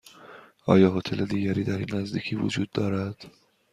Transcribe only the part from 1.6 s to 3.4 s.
در این نزدیکی وجود دارد؟